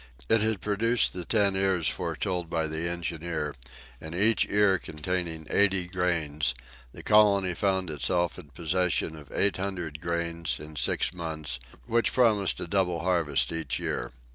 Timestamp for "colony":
7.03-7.53